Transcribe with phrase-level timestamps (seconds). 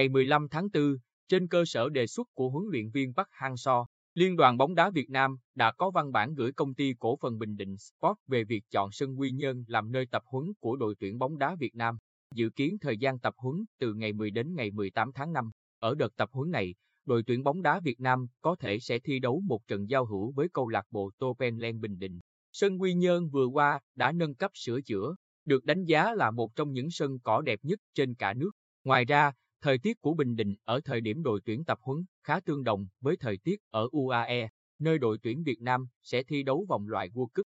[0.00, 0.96] Ngày 15 tháng 4,
[1.28, 3.84] trên cơ sở đề xuất của huấn luyện viên Park Hang-seo,
[4.14, 7.38] Liên đoàn bóng đá Việt Nam đã có văn bản gửi công ty cổ phần
[7.38, 10.94] Bình Định Sport về việc chọn sân Quy Nhơn làm nơi tập huấn của đội
[11.00, 11.98] tuyển bóng đá Việt Nam.
[12.34, 15.50] Dự kiến thời gian tập huấn từ ngày 10 đến ngày 18 tháng 5.
[15.78, 16.74] Ở đợt tập huấn này,
[17.04, 20.32] đội tuyển bóng đá Việt Nam có thể sẽ thi đấu một trận giao hữu
[20.32, 22.20] với câu lạc bộ Topenland Bình Định.
[22.52, 25.14] Sân Quy Nhơn vừa qua đã nâng cấp sửa chữa,
[25.44, 28.50] được đánh giá là một trong những sân cỏ đẹp nhất trên cả nước.
[28.84, 29.32] Ngoài ra,
[29.62, 32.86] thời tiết của Bình Định ở thời điểm đội tuyển tập huấn khá tương đồng
[33.00, 37.08] với thời tiết ở UAE, nơi đội tuyển Việt Nam sẽ thi đấu vòng loại
[37.08, 37.46] World Cup.